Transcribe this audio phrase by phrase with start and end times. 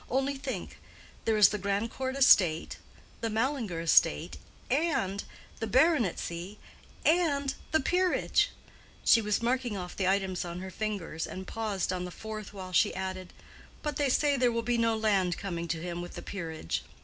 [0.09, 0.79] Only think:
[1.25, 2.77] there is the Grandcourt estate,
[3.19, 4.37] the Mallinger estate,
[4.71, 5.23] and
[5.59, 6.57] the baronetcy,
[7.05, 12.09] and the peerage,"—she was marking off the items on her fingers, and paused on the
[12.09, 13.31] fourth while she added,
[13.83, 16.81] "but they say there will be no land coming to him with the peerage."